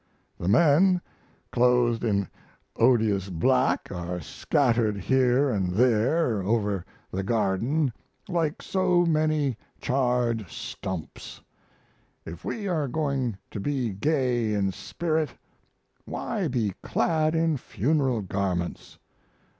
"The 0.39 0.47
men, 0.47 0.99
clothed 1.51 2.03
in 2.03 2.27
odious 2.75 3.29
black, 3.29 3.89
are 3.91 4.19
scattered 4.19 4.97
here 4.97 5.51
and 5.51 5.75
there 5.75 6.41
over 6.41 6.83
the 7.11 7.21
garden 7.21 7.93
like 8.27 8.63
so 8.63 9.05
many 9.05 9.59
charred 9.79 10.47
stumps. 10.49 11.39
If 12.25 12.43
we 12.43 12.67
are 12.67 12.87
going 12.87 13.37
to 13.51 13.59
be 13.59 13.91
gay 13.91 14.55
in 14.55 14.71
spirit, 14.71 15.35
why 16.05 16.47
be 16.47 16.73
clad 16.81 17.35
in 17.35 17.57
funeral 17.57 18.23
garments? 18.23 18.97